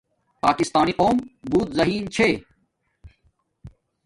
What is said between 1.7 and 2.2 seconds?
زہین